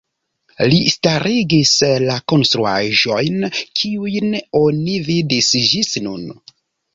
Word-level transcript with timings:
Li 0.69 0.77
starigis 0.93 1.73
la 2.05 2.15
konstruaĵojn 2.33 3.45
kiujn 3.59 4.33
oni 4.63 4.97
vidis 5.11 5.53
ĝis 5.69 5.93
nun. 6.09 6.27